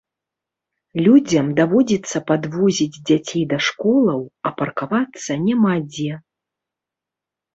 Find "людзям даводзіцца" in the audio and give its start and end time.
1.07-2.17